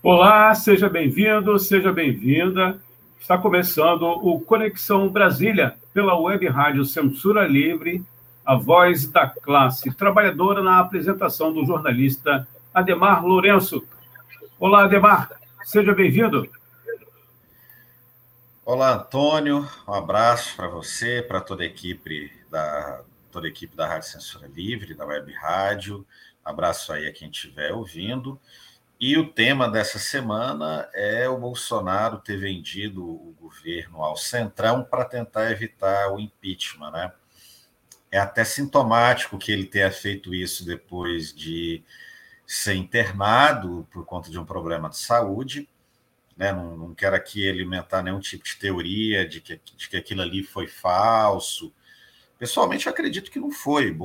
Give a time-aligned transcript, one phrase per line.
[0.00, 2.80] Olá, seja bem-vindo, seja bem-vinda.
[3.20, 8.04] Está começando o Conexão Brasília pela Web Rádio Censura Livre,
[8.46, 13.84] a voz da classe trabalhadora na apresentação do jornalista Ademar Lourenço.
[14.56, 15.32] Olá, Ademar,
[15.64, 16.48] seja bem-vindo.
[18.64, 19.68] Olá, Antônio.
[19.86, 24.46] Um abraço para você, para toda a equipe da toda a equipe da Rádio Censura
[24.46, 26.06] Livre, da Web Rádio.
[26.44, 28.40] abraço aí a quem estiver ouvindo.
[29.00, 35.04] E o tema dessa semana é o Bolsonaro ter vendido o governo ao Centrão para
[35.04, 37.12] tentar evitar o impeachment, né?
[38.10, 41.84] É até sintomático que ele tenha feito isso depois de
[42.44, 45.68] ser internado por conta de um problema de saúde.
[46.36, 46.50] Né?
[46.52, 50.42] Não, não quero aqui alimentar nenhum tipo de teoria de que, de que aquilo ali
[50.42, 51.72] foi falso.
[52.36, 53.96] Pessoalmente, eu acredito que não foi.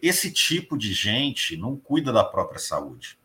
[0.00, 3.18] Esse tipo de gente não cuida da própria saúde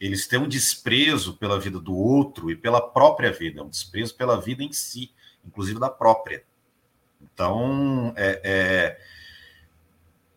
[0.00, 4.40] eles têm um desprezo pela vida do outro e pela própria vida, um desprezo pela
[4.40, 5.12] vida em si,
[5.44, 6.44] inclusive da própria.
[7.20, 8.40] Então, é,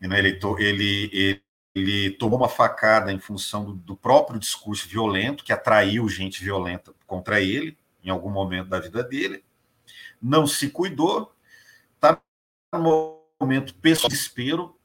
[0.02, 1.44] é, né, ele, ele,
[1.76, 6.94] ele, tomou uma facada em função do, do, próprio discurso violento, que atraiu gente violenta
[7.06, 9.44] contra ele em algum momento da vida dele,
[10.22, 11.36] não se cuidou,
[11.96, 12.20] está
[12.73, 14.75] no momento de desespero,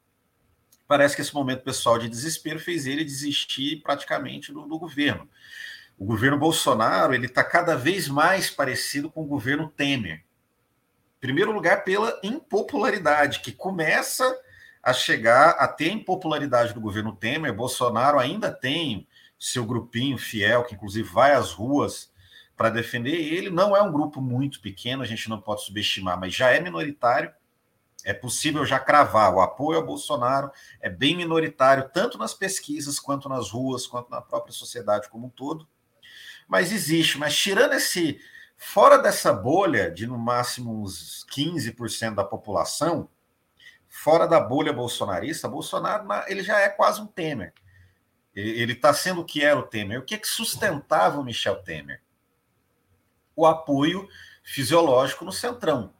[0.87, 5.29] parece que esse momento pessoal de desespero fez ele desistir praticamente do, do governo.
[5.97, 10.23] O governo Bolsonaro ele está cada vez mais parecido com o governo Temer.
[11.17, 14.23] Em primeiro lugar, pela impopularidade, que começa
[14.83, 17.53] a chegar a ter impopularidade do governo Temer.
[17.53, 22.11] Bolsonaro ainda tem seu grupinho fiel, que inclusive vai às ruas
[22.55, 23.49] para defender ele.
[23.49, 27.31] Não é um grupo muito pequeno, a gente não pode subestimar, mas já é minoritário
[28.07, 33.27] é possível já cravar o apoio a Bolsonaro é bem minoritário, tanto nas pesquisas, quanto
[33.27, 35.67] nas ruas, quanto na própria sociedade como um todo.
[36.47, 38.17] Mas existe, mas tirando esse.
[38.55, 43.09] Fora dessa bolha de no máximo uns 15% da população,
[43.89, 47.53] fora da bolha bolsonarista, Bolsonaro ele já é quase um Temer.
[48.33, 49.99] Ele está sendo o que era o Temer.
[49.99, 52.01] O que, é que sustentava o Michel Temer?
[53.35, 54.07] O apoio
[54.43, 55.93] fisiológico no centrão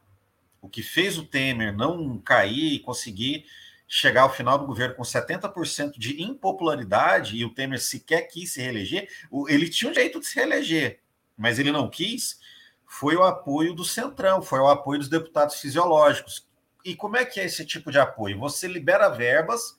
[0.68, 3.46] o que fez o Temer não cair e conseguir
[3.88, 8.62] chegar ao final do governo com 70% de impopularidade e o Temer sequer quis se
[8.62, 9.10] reeleger,
[9.48, 11.00] ele tinha um jeito de se reeleger,
[11.38, 12.38] mas ele não quis,
[12.86, 16.46] foi o apoio do Centrão, foi o apoio dos deputados fisiológicos.
[16.84, 18.38] E como é que é esse tipo de apoio?
[18.40, 19.78] Você libera verbas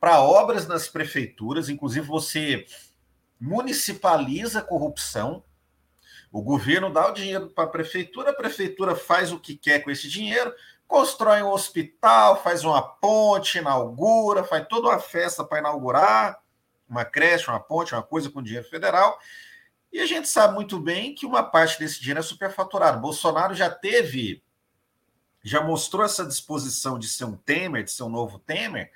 [0.00, 2.66] para obras nas prefeituras, inclusive você
[3.40, 5.44] municipaliza a corrupção,
[6.34, 9.90] o governo dá o dinheiro para a prefeitura, a prefeitura faz o que quer com
[9.92, 10.52] esse dinheiro,
[10.84, 16.42] constrói um hospital, faz uma ponte, inaugura, faz toda uma festa para inaugurar
[16.88, 19.16] uma creche, uma ponte, uma coisa com dinheiro federal.
[19.92, 23.00] E a gente sabe muito bem que uma parte desse dinheiro é superfaturado.
[23.00, 24.42] Bolsonaro já teve,
[25.40, 28.90] já mostrou essa disposição de ser um Temer, de ser um novo Temer,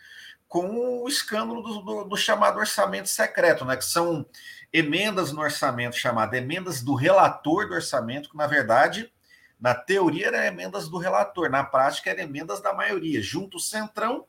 [0.48, 3.76] com o escândalo do, do, do chamado orçamento secreto, né?
[3.76, 4.26] Que são
[4.72, 9.12] emendas no orçamento chamada emendas do relator do orçamento, que na verdade,
[9.58, 13.20] na teoria eram emendas do relator, na prática eram emendas da maioria.
[13.22, 14.26] Junto o Centrão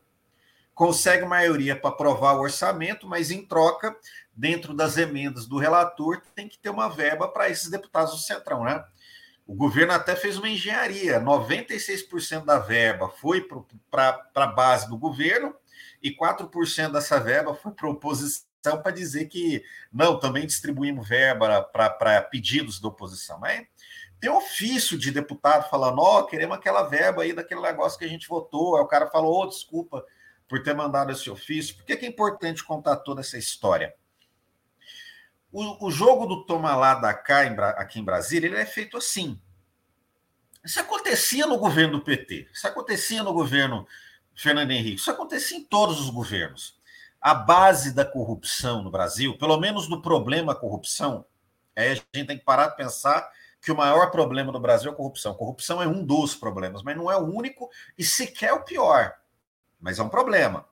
[0.74, 3.96] consegue maioria para aprovar o orçamento, mas em troca,
[4.34, 8.64] dentro das emendas do relator, tem que ter uma verba para esses deputados do Centrão,
[8.64, 8.84] né?
[9.46, 13.46] O governo até fez uma engenharia, 96% da verba foi
[13.90, 15.56] para a base do governo
[16.02, 22.22] e 4% dessa verba foi para oposição para dizer que não, também distribuímos verba para
[22.22, 23.40] pedidos da oposição.
[23.40, 23.66] Mas
[24.20, 28.10] tem ofício de deputado falando, ó, oh, queremos aquela verba aí daquele negócio que a
[28.10, 28.76] gente votou.
[28.76, 30.06] Aí o cara falou, oh, desculpa
[30.48, 31.76] por ter mandado esse ofício.
[31.76, 33.96] Por que, que é importante contar toda essa história?
[35.52, 38.98] O, o jogo do toma lá da cá em, aqui em Brasília, ele é feito
[38.98, 39.40] assim.
[40.64, 43.88] Isso acontecia no governo do PT, isso acontecia no governo
[44.36, 46.79] Fernando Henrique, isso acontecia em todos os governos
[47.22, 51.26] a base da corrupção no Brasil, pelo menos no problema corrupção,
[51.76, 53.30] aí a gente tem que parar de pensar
[53.62, 55.34] que o maior problema do Brasil é a corrupção.
[55.34, 59.16] Corrupção é um dos problemas, mas não é o único e sequer o pior.
[59.80, 60.66] Mas é um problema.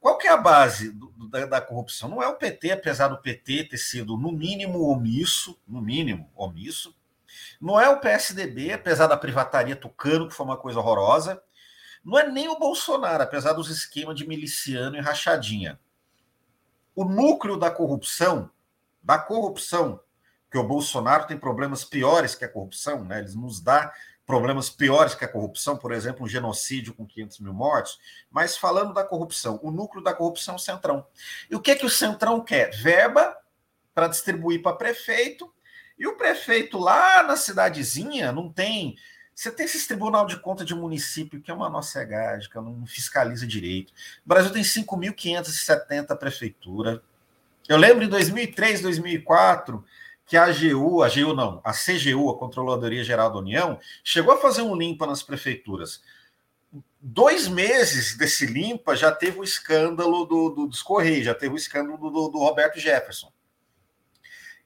[0.00, 2.08] qual que é a base do, da, da, corrupção?
[2.08, 6.94] Não é o PT, apesar do PT ter sido, no mínimo, omisso, no mínimo, omisso.
[7.60, 11.42] Não é o PSDB, apesar da privataria tucano, que foi uma coisa horrorosa.
[12.04, 15.80] Não é nem o Bolsonaro, apesar dos esquemas de miliciano e rachadinha.
[16.94, 18.50] O núcleo da corrupção,
[19.02, 20.00] da corrupção,
[20.50, 23.18] que o Bolsonaro tem problemas piores que a corrupção, né?
[23.18, 23.92] Eles nos dá
[24.26, 27.98] problemas piores que a corrupção, por exemplo, um genocídio com 500 mil mortos,
[28.30, 31.06] mas falando da corrupção, o núcleo da corrupção é o Centrão.
[31.50, 32.70] E o que, é que o Centrão quer?
[32.70, 33.36] Verba
[33.94, 35.52] para distribuir para prefeito,
[35.98, 38.96] e o prefeito lá na cidadezinha não tem.
[39.34, 43.46] Você tem esse tribunal de conta de município que é uma nossa gádica, não fiscaliza
[43.46, 43.92] direito.
[44.24, 47.02] O Brasil tem 5.570 prefeitura.
[47.68, 49.84] Eu lembro em 2003, 2004
[50.26, 54.40] que a AGU, a AGU não, a CGU, a Controladoria Geral da União, chegou a
[54.40, 56.02] fazer um limpa nas prefeituras.
[57.00, 61.58] Dois meses desse limpa já teve o escândalo do, do dos Correios, já teve o
[61.58, 63.30] escândalo do, do Roberto Jefferson.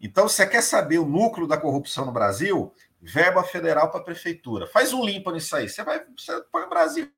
[0.00, 2.72] Então, você quer saber o núcleo da corrupção no Brasil?
[3.00, 4.66] Verba federal para a prefeitura.
[4.66, 5.68] Faz um limpa nisso aí.
[5.68, 7.10] Você vai, você põe o Brasil,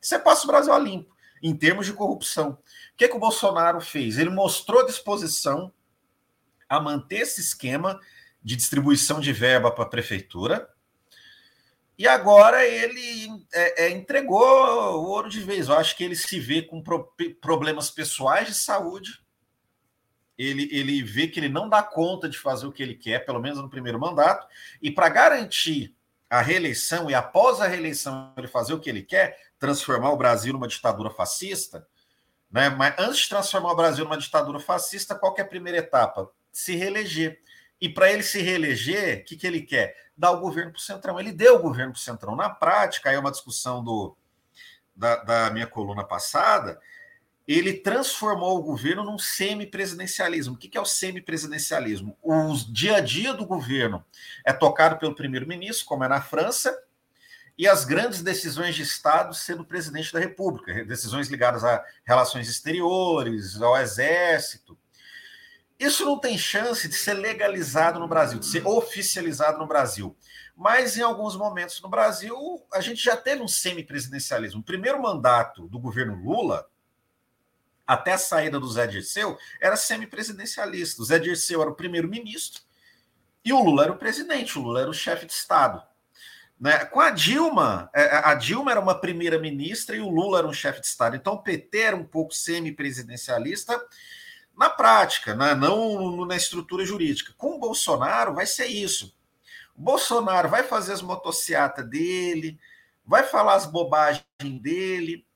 [0.00, 2.50] você passa o Brasil a limpo, em termos de corrupção.
[2.50, 4.16] O que, que o Bolsonaro fez?
[4.18, 5.72] Ele mostrou disposição
[6.68, 8.00] a manter esse esquema
[8.42, 10.68] de distribuição de verba para a prefeitura.
[11.98, 15.68] E agora ele é, é, entregou o ouro de vez.
[15.68, 19.20] Eu acho que ele se vê com pro, problemas pessoais de saúde.
[20.38, 23.40] Ele, ele vê que ele não dá conta de fazer o que ele quer, pelo
[23.40, 24.46] menos no primeiro mandato.
[24.82, 25.94] E para garantir
[26.28, 30.52] a reeleição e após a reeleição ele fazer o que ele quer, transformar o Brasil
[30.52, 31.86] numa ditadura fascista,
[32.50, 32.68] né?
[32.68, 36.30] Mas antes de transformar o Brasil numa ditadura fascista, qual é a primeira etapa?
[36.56, 37.38] se reeleger.
[37.78, 39.94] E para ele se reeleger, o que, que ele quer?
[40.16, 41.20] Dar o governo para o Centrão.
[41.20, 42.34] Ele deu o governo para o Centrão.
[42.34, 44.16] Na prática, aí é uma discussão do,
[44.94, 46.80] da, da minha coluna passada,
[47.46, 50.54] ele transformou o governo num semipresidencialismo.
[50.54, 52.16] O que, é o semipresidencialismo?
[52.22, 54.04] O dia a dia do governo
[54.44, 56.76] é tocado pelo primeiro-ministro, como é na França,
[57.58, 63.60] e as grandes decisões de Estado sendo presidente da República, decisões ligadas a relações exteriores,
[63.62, 64.76] ao exército,
[65.78, 70.16] isso não tem chance de ser legalizado no Brasil, de ser oficializado no Brasil.
[70.56, 72.34] Mas em alguns momentos no Brasil,
[72.72, 74.60] a gente já teve um semipresidencialismo.
[74.60, 76.66] O primeiro mandato do governo Lula,
[77.86, 81.00] até a saída do Zé Dirceu, era semipresidencialista.
[81.00, 82.62] O Zé Dirceu era o primeiro-ministro
[83.44, 85.82] e o Lula era o presidente, o Lula era o chefe de Estado.
[86.58, 86.84] Né?
[86.86, 90.80] Com a Dilma, é, a Dilma era uma primeira-ministra e o Lula era um chefe
[90.80, 91.14] de Estado.
[91.14, 93.80] Então o PT era um pouco semipresidencialista
[94.56, 95.54] na prática, né?
[95.54, 97.34] não na estrutura jurídica.
[97.36, 99.14] Com o Bolsonaro vai ser isso.
[99.76, 102.58] O Bolsonaro vai fazer as motocicletas dele,
[103.04, 104.24] vai falar as bobagens
[104.60, 105.26] dele,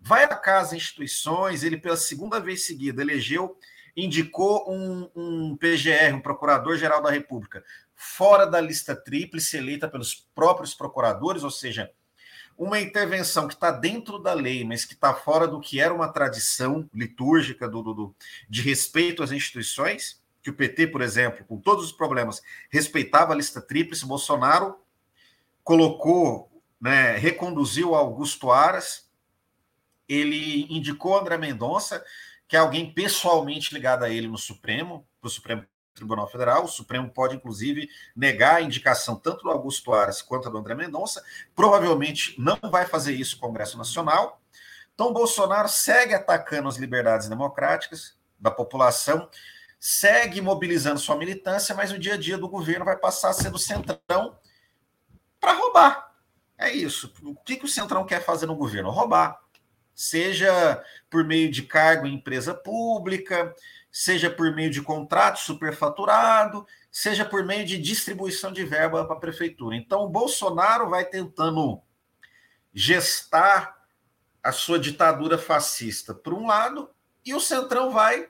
[0.00, 1.62] vai atacar as instituições.
[1.62, 3.58] Ele, pela segunda vez seguida, elegeu,
[3.96, 7.62] indicou um, um PGR, um Procurador-Geral da República,
[7.94, 11.90] fora da lista tríplice, eleita pelos próprios procuradores, ou seja,
[12.56, 16.12] uma intervenção que está dentro da lei, mas que está fora do que era uma
[16.12, 18.16] tradição litúrgica do, do, do,
[18.48, 23.36] de respeito às instituições, que o PT, por exemplo, com todos os problemas, respeitava a
[23.36, 24.76] lista tríplice, Bolsonaro
[25.62, 26.50] colocou,
[26.80, 29.09] né, reconduziu Augusto Aras,
[30.10, 32.04] ele indicou André Mendonça,
[32.48, 36.64] que é alguém pessoalmente ligado a ele no Supremo, para o Supremo Tribunal Federal.
[36.64, 41.22] O Supremo pode, inclusive, negar a indicação tanto do Augusto Aras quanto do André Mendonça.
[41.54, 44.42] Provavelmente não vai fazer isso o Congresso Nacional.
[44.92, 49.28] Então, Bolsonaro segue atacando as liberdades democráticas da população,
[49.78, 53.50] segue mobilizando sua militância, mas o dia a dia do governo vai passar a ser
[53.50, 54.36] do centrão
[55.38, 56.14] para roubar.
[56.58, 57.14] É isso.
[57.22, 58.90] O que, que o centrão quer fazer no governo?
[58.90, 59.40] Roubar.
[60.00, 63.54] Seja por meio de cargo em empresa pública,
[63.92, 69.20] seja por meio de contrato superfaturado, seja por meio de distribuição de verba para a
[69.20, 69.76] prefeitura.
[69.76, 71.82] Então, o Bolsonaro vai tentando
[72.72, 73.78] gestar
[74.42, 76.88] a sua ditadura fascista por um lado,
[77.22, 78.26] e o Centrão vai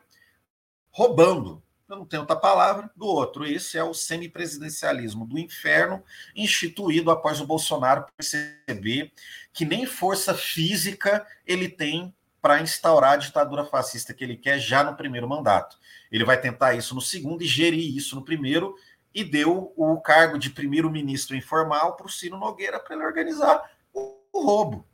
[0.91, 3.45] roubando, eu não tenho outra palavra, do outro.
[3.45, 6.03] Esse é o semipresidencialismo do inferno
[6.35, 9.13] instituído após o Bolsonaro perceber
[9.53, 14.83] que nem força física ele tem para instaurar a ditadura fascista que ele quer já
[14.83, 15.79] no primeiro mandato.
[16.11, 18.75] Ele vai tentar isso no segundo e gerir isso no primeiro,
[19.15, 24.17] e deu o cargo de primeiro-ministro informal para o Ciro Nogueira para ele organizar o,
[24.33, 24.87] roubo.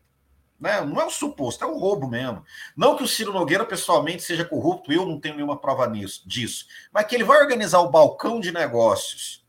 [0.59, 0.81] Né?
[0.81, 2.45] Não é um suposto, é um roubo mesmo.
[2.77, 6.67] Não que o Ciro Nogueira pessoalmente seja corrupto, eu não tenho nenhuma prova nisso, disso,
[6.93, 9.45] mas que ele vai organizar o balcão de negócios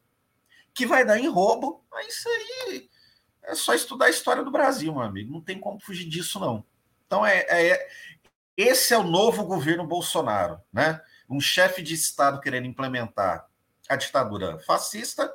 [0.73, 2.89] que vai dar em roubo, é isso aí
[3.47, 5.31] é só estudar a história do Brasil, meu amigo.
[5.31, 6.65] Não tem como fugir disso, não.
[7.05, 7.87] Então, é, é,
[8.57, 11.01] esse é o novo governo Bolsonaro, né?
[11.29, 13.47] Um chefe de Estado querendo implementar
[13.87, 15.33] a ditadura fascista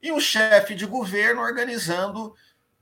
[0.00, 2.34] e um chefe de governo organizando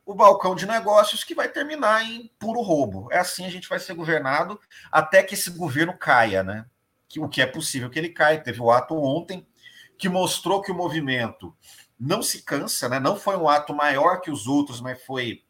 [0.09, 3.09] o balcão de negócios que vai terminar em puro roubo.
[3.13, 4.59] É assim a gente vai ser governado
[4.91, 6.65] até que esse governo caia, né?
[7.07, 8.43] Que, o que é possível que ele caia.
[8.43, 9.47] Teve o ato ontem
[9.99, 11.55] que mostrou que o movimento
[12.01, 12.99] não se cansa, né?
[12.99, 15.45] Não foi um ato maior que os outros, mas foi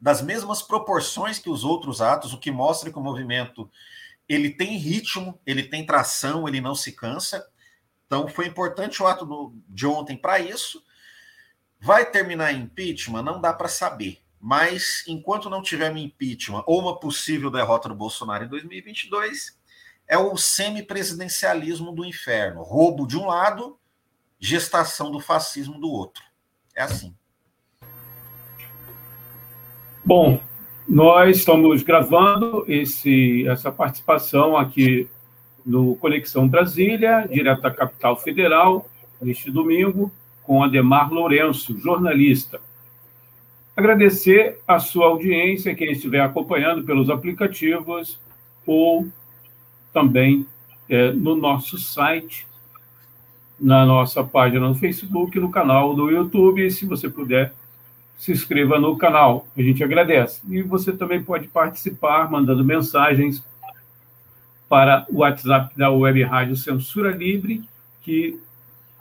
[0.00, 3.68] das mesmas proporções que os outros atos, o que mostra que o movimento
[4.28, 7.44] ele tem ritmo, ele tem tração, ele não se cansa.
[8.06, 10.84] Então foi importante o ato do, de ontem para isso.
[11.84, 13.22] Vai terminar em impeachment?
[13.22, 14.16] Não dá para saber.
[14.40, 19.60] Mas enquanto não tiver um impeachment ou uma possível derrota do Bolsonaro em 2022,
[20.08, 22.62] é o semipresidencialismo do inferno.
[22.62, 23.78] Roubo de um lado,
[24.40, 26.24] gestação do fascismo do outro.
[26.74, 27.14] É assim.
[30.02, 30.40] Bom,
[30.88, 35.06] nós estamos gravando esse, essa participação aqui
[35.66, 38.88] no Conexão Brasília, direto da capital federal,
[39.20, 40.10] neste domingo,
[40.44, 42.60] com Ademar Lourenço, jornalista.
[43.76, 48.20] Agradecer a sua audiência, quem estiver acompanhando pelos aplicativos
[48.64, 49.08] ou
[49.92, 50.46] também
[50.88, 52.46] é, no nosso site,
[53.58, 56.70] na nossa página no Facebook, no canal do YouTube.
[56.70, 57.52] Se você puder,
[58.16, 60.40] se inscreva no canal, a gente agradece.
[60.48, 63.42] E você também pode participar mandando mensagens
[64.68, 67.62] para o WhatsApp da Web Rádio Censura Livre,
[68.02, 68.38] que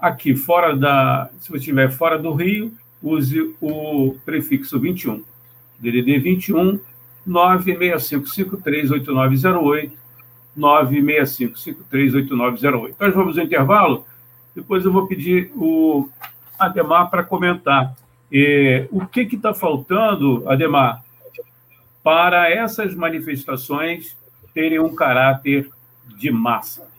[0.04, 5.24] aqui fora da, se você estiver fora do Rio, use o prefixo 21.
[5.80, 6.78] DDD 21
[7.26, 9.92] 965538908
[10.58, 12.96] 965538908.
[13.00, 14.06] Nós vamos ao intervalo,
[14.54, 16.10] depois eu vou pedir o
[16.60, 17.96] Ademar para comentar
[18.32, 21.02] é, o que está faltando, Ademar,
[22.04, 24.18] para essas manifestações
[24.54, 25.70] terem um caráter
[26.18, 26.92] de massa.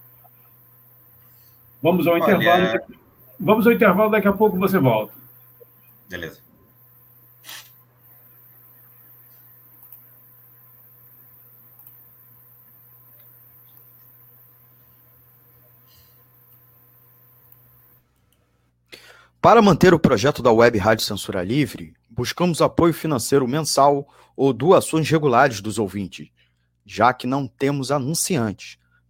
[1.85, 2.23] Vamos ao Olha...
[2.23, 2.81] intervalo.
[3.39, 5.13] Vamos ao intervalo, daqui a pouco você volta.
[6.09, 6.41] Beleza.
[19.43, 25.11] Para manter o projeto da Web Rádio Censura Livre, buscamos apoio financeiro mensal ou doações
[25.11, 26.31] regulares dos ouvintes,
[26.87, 28.79] já que não temos anunciantes,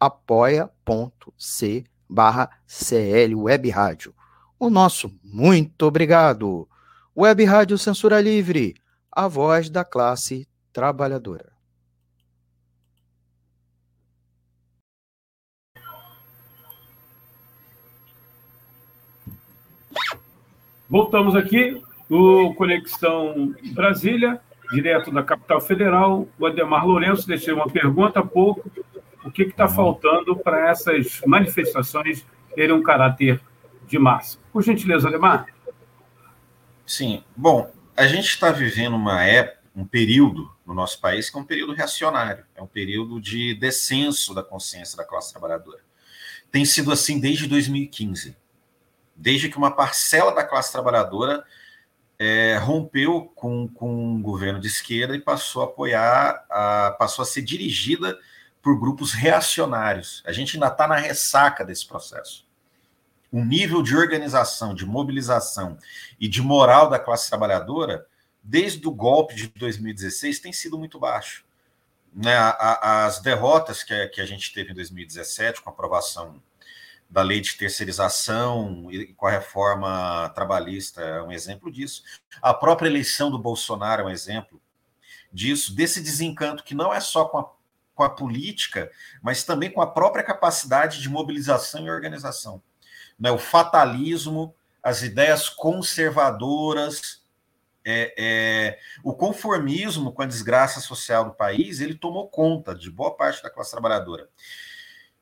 [0.00, 4.14] apoia.c barra CL Web Rádio.
[4.58, 6.66] O nosso muito obrigado.
[7.16, 8.74] Web Rádio Censura Livre,
[9.12, 11.52] a voz da classe trabalhadora.
[20.88, 24.40] Voltamos aqui no Conexão Brasília,
[24.72, 26.26] direto da capital federal.
[26.36, 28.68] O Ademar Lourenço deixou uma pergunta há pouco.
[29.24, 33.40] O que está faltando para essas manifestações terem um caráter
[33.86, 34.38] de massa?
[34.52, 35.46] Por gentileza, Ademar.
[36.86, 37.22] Sim.
[37.36, 41.44] Bom, a gente está vivendo uma época, um período no nosso país que é um
[41.44, 45.80] período reacionário, é um período de descenso da consciência da classe trabalhadora.
[46.50, 48.36] Tem sido assim desde 2015
[49.20, 51.44] desde que uma parcela da classe trabalhadora
[52.18, 57.26] é, rompeu com, com um governo de esquerda e passou a apoiar, a, passou a
[57.26, 58.18] ser dirigida
[58.62, 60.22] por grupos reacionários.
[60.26, 62.46] A gente ainda está na ressaca desse processo.
[63.32, 65.78] O nível de organização, de mobilização
[66.18, 68.06] e de moral da classe trabalhadora,
[68.42, 71.44] desde o golpe de 2016, tem sido muito baixo.
[72.12, 76.42] Né, as derrotas que a, gente teve em 2017, com a aprovação
[77.08, 82.02] da lei de terceirização e com a reforma trabalhista é um exemplo disso.
[82.42, 84.60] A própria eleição do Bolsonaro é um exemplo
[85.32, 87.50] disso, desse desencanto que não é só com a,
[88.00, 88.90] com a política,
[89.20, 92.62] mas também com a própria capacidade de mobilização e organização.
[93.18, 93.30] Né?
[93.30, 97.22] O fatalismo, as ideias conservadoras,
[97.84, 103.14] é, é, o conformismo com a desgraça social do país, ele tomou conta de boa
[103.14, 104.30] parte da classe trabalhadora.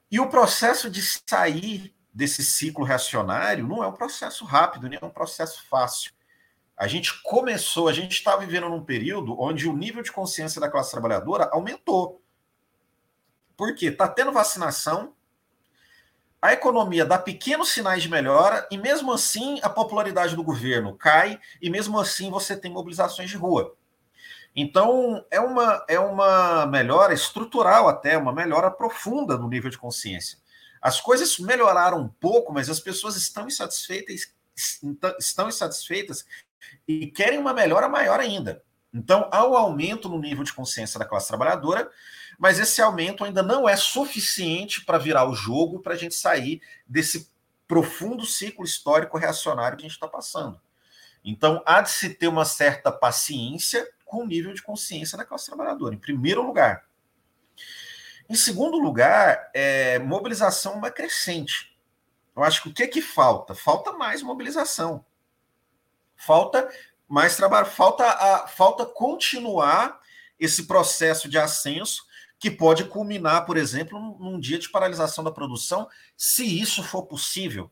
[0.09, 5.05] E o processo de sair desse ciclo reacionário não é um processo rápido, nem é
[5.05, 6.13] um processo fácil.
[6.77, 10.71] A gente começou, a gente está vivendo num período onde o nível de consciência da
[10.71, 12.23] classe trabalhadora aumentou.
[13.59, 15.15] Porque está tendo vacinação,
[16.41, 21.41] a economia dá pequenos sinais de melhora, e mesmo assim a popularidade do governo cai,
[21.61, 23.77] e mesmo assim você tem mobilizações de rua.
[24.55, 30.38] Então, é uma, é uma melhora estrutural, até, uma melhora profunda no nível de consciência.
[30.81, 34.33] As coisas melhoraram um pouco, mas as pessoas estão insatisfeitas,
[35.19, 36.25] estão insatisfeitas
[36.87, 38.62] e querem uma melhora maior ainda.
[38.92, 41.90] Então, há um aumento no nível de consciência da classe trabalhadora,
[42.38, 46.62] mas esse aumento ainda não é suficiente para virar o jogo para a gente sair
[46.87, 47.30] desse
[47.66, 50.61] profundo ciclo histórico reacionário que a gente está passando.
[51.23, 55.47] Então, há de se ter uma certa paciência com o nível de consciência da classe
[55.47, 56.87] trabalhadora, em primeiro lugar.
[58.28, 61.76] Em segundo lugar, é, mobilização crescente.
[62.35, 63.54] Eu acho que o que, que falta?
[63.54, 65.04] Falta mais mobilização.
[66.16, 66.68] Falta
[67.09, 69.99] mais trabalho, falta, a, falta continuar
[70.38, 72.07] esse processo de ascenso
[72.38, 77.71] que pode culminar, por exemplo, num, dia de paralisação da produção, se isso for possível.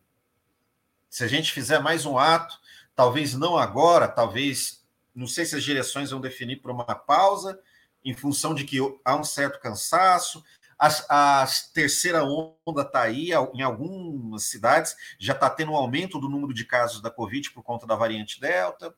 [1.08, 2.58] Se a gente fizer mais um ato,
[2.94, 7.60] talvez não agora, talvez, não sei se as direções vão definir por uma pausa,
[8.04, 10.42] em função de que há um certo cansaço.
[10.78, 16.28] A, a terceira onda está aí, em algumas cidades já está tendo um aumento do
[16.28, 18.94] número de casos da Covid por conta da variante Delta.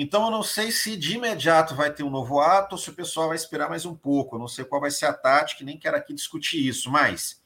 [0.00, 2.94] Então, eu não sei se de imediato vai ter um novo ato ou se o
[2.94, 4.36] pessoal vai esperar mais um pouco.
[4.36, 7.42] Eu não sei qual vai ser a tática, nem quero aqui discutir isso, mas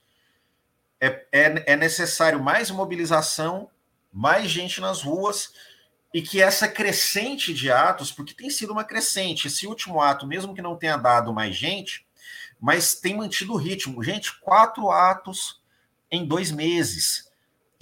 [1.00, 3.70] é, é, é necessário mais mobilização,
[4.12, 5.54] mais gente nas ruas
[6.12, 10.54] e que essa crescente de atos, porque tem sido uma crescente, esse último ato, mesmo
[10.54, 12.06] que não tenha dado mais gente,
[12.60, 14.04] mas tem mantido o ritmo.
[14.04, 15.62] Gente, quatro atos
[16.10, 17.31] em dois meses.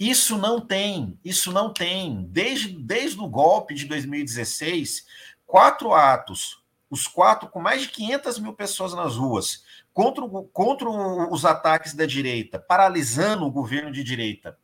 [0.01, 2.23] Isso não tem, isso não tem.
[2.23, 5.05] Desde, desde o golpe de 2016,
[5.45, 11.45] quatro atos, os quatro com mais de 500 mil pessoas nas ruas, contra, contra os
[11.45, 14.57] ataques da direita, paralisando o governo de direita.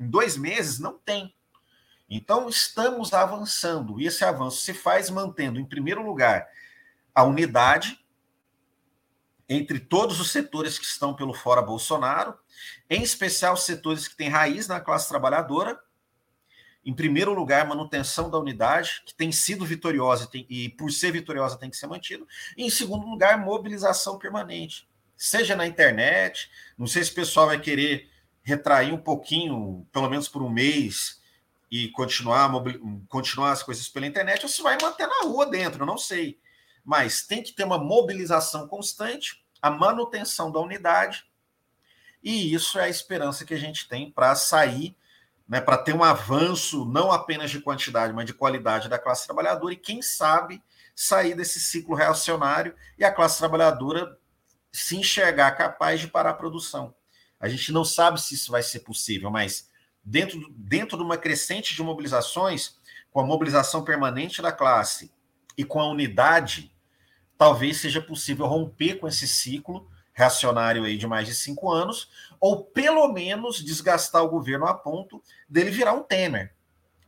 [0.00, 1.34] Em dois meses, não tem.
[2.08, 6.48] Então, estamos avançando, e esse avanço se faz mantendo, em primeiro lugar,
[7.14, 8.02] a unidade
[9.48, 12.34] entre todos os setores que estão pelo fora Bolsonaro,
[12.90, 15.78] em especial os setores que têm raiz na classe trabalhadora.
[16.84, 21.58] Em primeiro lugar, manutenção da unidade, que tem sido vitoriosa tem, e, por ser vitoriosa,
[21.58, 22.26] tem que ser mantido.
[22.56, 26.48] E, em segundo lugar, mobilização permanente, seja na internet.
[26.78, 28.08] Não sei se o pessoal vai querer
[28.42, 31.20] retrair um pouquinho, pelo menos por um mês,
[31.68, 32.48] e continuar,
[33.08, 36.38] continuar as coisas pela internet, ou se vai manter na rua dentro, eu não sei
[36.86, 41.26] mas tem que ter uma mobilização constante, a manutenção da unidade,
[42.22, 44.96] e isso é a esperança que a gente tem para sair,
[45.48, 49.74] né, para ter um avanço não apenas de quantidade, mas de qualidade da classe trabalhadora,
[49.74, 50.62] e quem sabe
[50.94, 54.16] sair desse ciclo reacionário e a classe trabalhadora
[54.72, 56.94] se enxergar capaz de parar a produção.
[57.40, 59.68] A gente não sabe se isso vai ser possível, mas
[60.04, 62.76] dentro, dentro de uma crescente de mobilizações,
[63.10, 65.12] com a mobilização permanente da classe
[65.56, 66.72] e com a unidade
[67.38, 72.64] talvez seja possível romper com esse ciclo reacionário aí de mais de cinco anos, ou
[72.64, 76.54] pelo menos desgastar o governo a ponto dele virar um Temer.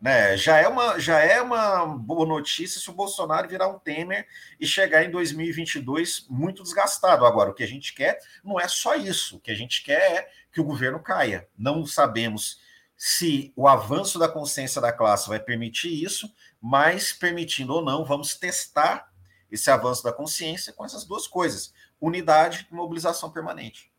[0.00, 0.36] Né?
[0.36, 4.26] Já, é uma, já é uma boa notícia se o Bolsonaro virar um Temer
[4.60, 7.24] e chegar em 2022 muito desgastado.
[7.24, 9.38] Agora, o que a gente quer não é só isso.
[9.38, 11.48] O que a gente quer é que o governo caia.
[11.56, 12.60] Não sabemos
[12.96, 18.34] se o avanço da consciência da classe vai permitir isso, mas permitindo ou não, vamos
[18.36, 19.08] testar
[19.50, 23.90] esse avanço da consciência com essas duas coisas: unidade e mobilização permanente.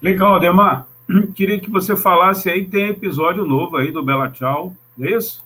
[0.00, 0.86] Legal, Ademar.
[1.34, 5.44] Queria que você falasse aí, tem episódio novo aí do Bela Tchau, é isso?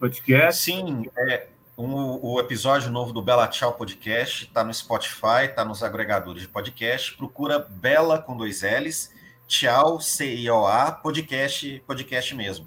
[0.00, 0.62] Podcast?
[0.62, 5.82] Sim, é, um, o episódio novo do Bela Tchau Podcast está no Spotify, está nos
[5.82, 7.16] agregadores de podcast.
[7.16, 9.12] Procura Bela com dois L's,
[9.46, 12.66] Tchau, C-I-O-A, podcast, podcast mesmo.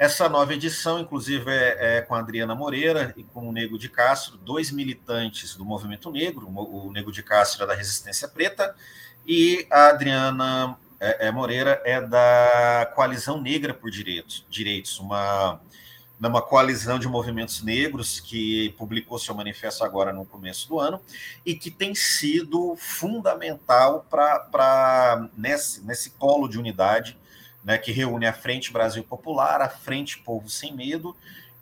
[0.00, 3.86] Essa nova edição, inclusive, é, é, com a Adriana Moreira e com o Nego de
[3.86, 6.48] Castro, dois militantes do movimento negro.
[6.48, 8.74] O Nego de Castro é da Resistência Preta
[9.26, 15.60] e a Adriana é, é, Moreira é da Coalizão Negra por Direitos, Direitos uma,
[16.18, 20.98] uma coalizão de movimentos negros que publicou seu manifesto agora no começo do ano
[21.44, 27.19] e que tem sido fundamental para nesse, nesse polo de unidade
[27.64, 31.16] né, que reúne a Frente Brasil Popular, a Frente Povo Sem Medo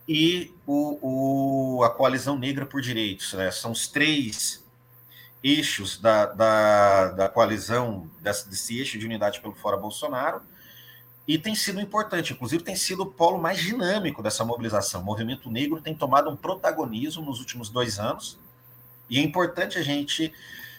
[0.07, 3.33] e o, o a Coalizão Negra por Direitos.
[3.35, 3.51] Né?
[3.51, 4.65] São os três
[5.43, 10.43] eixos da, da, da coalizão, desse, desse eixo de unidade pelo Fora Bolsonaro,
[11.27, 15.03] e tem sido importante, inclusive tem sido o polo mais dinâmico dessa mobilização.
[15.03, 18.39] O movimento negro tem tomado um protagonismo nos últimos dois anos,
[19.11, 20.33] E é importante a gente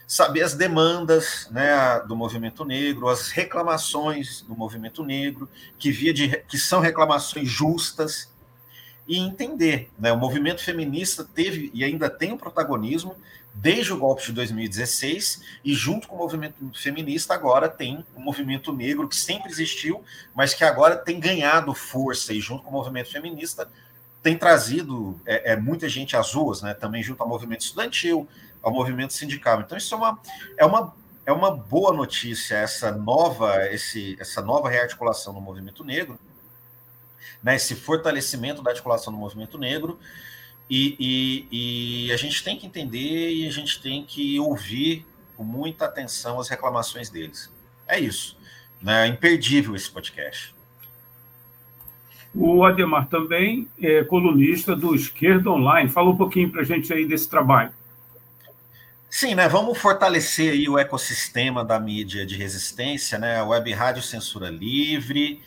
[0.10, 6.30] saber as demandas né, do movimento negro, as reclamações do movimento negro, que, via de,
[6.48, 8.28] que são reclamações justas,
[9.08, 9.91] e entender.
[10.00, 13.15] Né, o movimento feminista teve e ainda tem um protagonismo
[13.54, 18.74] desde o golpe de 2016, e junto com o movimento feminista, agora tem o movimento
[18.74, 23.12] negro, que sempre existiu, mas que agora tem ganhado força, e junto com o movimento
[23.12, 23.69] feminista,
[24.22, 28.28] tem trazido é, é, muita gente às ruas, né, também junto ao movimento estudantil,
[28.62, 29.62] ao movimento sindical.
[29.62, 30.19] Então, isso é uma,
[30.58, 30.93] é uma,
[31.26, 36.19] é uma boa notícia, essa nova, esse, essa nova rearticulação do movimento negro,
[37.41, 40.00] né, esse fortalecimento da articulação do movimento negro,
[40.69, 45.04] e, e, e, a gente tem que entender e a gente tem que ouvir
[45.36, 47.52] com muita atenção as reclamações deles.
[47.88, 48.38] É isso.
[48.80, 49.08] Né?
[49.08, 50.54] É imperdível esse podcast.
[52.36, 55.89] O Ademar também é colunista do Esquerda Online.
[55.89, 57.74] Fala um pouquinho para a gente aí desse trabalho.
[59.10, 59.48] Sim, né?
[59.50, 63.38] Vamos fortalecer aí o ecossistema da mídia de resistência, né?
[63.39, 65.41] A Web Rádio Censura Livre,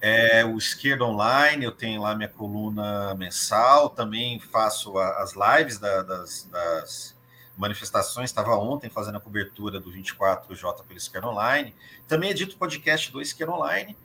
[0.00, 5.78] é, o Esquerda Online, eu tenho lá minha coluna mensal, também faço a, as lives
[5.78, 7.16] da, das, das,
[7.56, 11.74] manifestações, estava ontem fazendo a cobertura do 24J pelo Esquerda Online,
[12.08, 13.96] também edito podcast do Esquerda Online,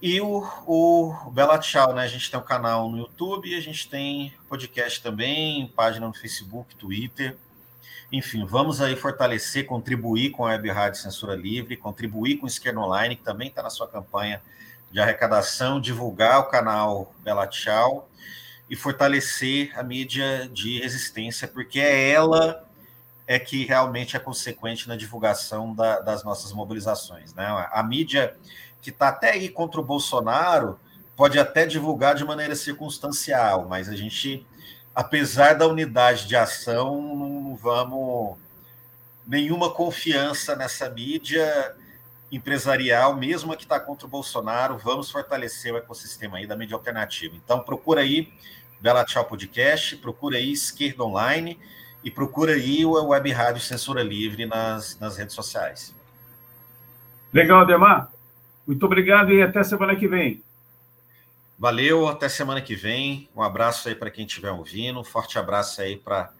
[0.00, 2.02] e o, o Bela Tchau, né?
[2.02, 6.76] A gente tem um canal no YouTube, a gente tem podcast também, página no Facebook,
[6.76, 7.36] Twitter,
[8.10, 12.80] enfim, vamos aí fortalecer, contribuir com a Web Rádio Censura Livre, contribuir com o Esquerda
[12.80, 14.40] Online, que também está na sua campanha
[14.90, 18.08] de arrecadação, divulgar o canal Bela Tchau
[18.70, 22.64] e fortalecer a mídia de resistência, porque é ela
[23.26, 27.34] é que realmente é consequente na divulgação da, das nossas mobilizações.
[27.34, 27.44] Né?
[27.70, 28.34] A mídia
[28.80, 30.80] que está até aí contra o Bolsonaro
[31.14, 34.46] pode até divulgar de maneira circunstancial, mas a gente
[34.98, 38.36] apesar da unidade de ação, não vamos
[39.24, 41.76] nenhuma confiança nessa mídia
[42.32, 46.74] empresarial, mesmo a que está contra o Bolsonaro, vamos fortalecer o ecossistema aí da mídia
[46.74, 47.36] alternativa.
[47.36, 48.32] Então procura aí
[48.80, 51.56] Bela Tchau Podcast, procura aí Esquerda Online
[52.02, 55.94] e procura aí o Web Rádio Censura Livre nas, nas redes sociais.
[57.32, 58.10] Legal, Ademar.
[58.66, 60.42] Muito obrigado e até semana que vem.
[61.58, 63.28] Valeu, até semana que vem.
[63.34, 65.00] Um abraço aí para quem estiver ouvindo.
[65.00, 66.30] Um forte abraço aí para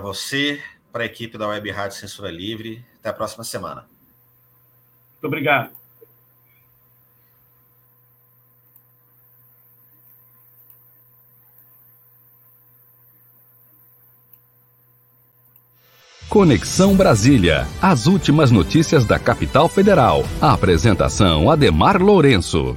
[0.00, 2.84] você, para a equipe da Web Rádio Censura Livre.
[3.00, 3.84] Até a próxima semana.
[5.12, 5.72] Muito obrigado.
[16.28, 17.66] Conexão Brasília.
[17.82, 20.22] As últimas notícias da capital federal.
[20.40, 22.76] A apresentação Ademar Lourenço.